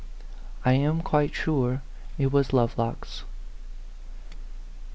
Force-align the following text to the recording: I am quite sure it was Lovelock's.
I 0.65 0.73
am 0.73 1.03
quite 1.03 1.35
sure 1.35 1.83
it 2.17 2.31
was 2.31 2.53
Lovelock's. 2.53 3.23